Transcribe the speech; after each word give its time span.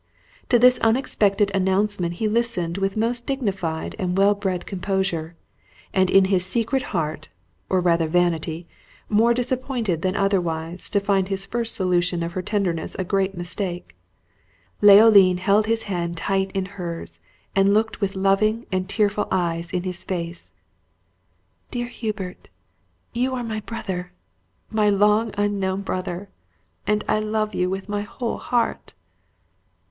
To 0.49 0.57
this 0.57 0.79
unexpected 0.79 1.51
announcement 1.53 2.15
he 2.15 2.27
listened 2.27 2.79
with 2.79 2.97
most 2.97 3.27
dignified 3.27 3.95
and 3.99 4.17
well 4.17 4.33
bred 4.33 4.65
composure, 4.65 5.35
and 5.93 6.09
in 6.09 6.25
his 6.25 6.43
secret 6.43 6.81
heart, 6.89 7.29
or 7.69 7.81
rather 7.81 8.07
vanity, 8.07 8.67
more 9.09 9.35
disappointed 9.35 10.01
than 10.01 10.15
otherwise, 10.15 10.89
to 10.89 10.99
find 10.99 11.27
his 11.27 11.45
first 11.45 11.75
solution 11.75 12.23
of 12.23 12.31
her 12.31 12.41
tenderness 12.41 12.95
a 12.97 13.03
great 13.03 13.37
mistake. 13.37 13.95
Leoline 14.81 15.37
held 15.37 15.67
his 15.67 15.83
hand 15.83 16.17
tight 16.17 16.49
in 16.53 16.65
hers, 16.65 17.19
and 17.55 17.71
looked 17.71 18.01
with 18.01 18.15
loving 18.15 18.65
and 18.71 18.89
tearful 18.89 19.27
eyes 19.29 19.69
in 19.69 19.83
his 19.83 20.03
face. 20.03 20.51
"Dear 21.69 21.85
Hubert, 21.89 22.49
you 23.13 23.35
are 23.35 23.43
my 23.43 23.59
brother 23.59 24.13
my 24.71 24.89
long 24.89 25.31
unknown 25.37 25.81
brother, 25.83 26.27
and 26.87 27.03
I 27.07 27.19
love 27.19 27.53
you 27.53 27.69
with 27.69 27.87
my 27.87 28.01
whole 28.01 28.39
heart!" 28.39 28.93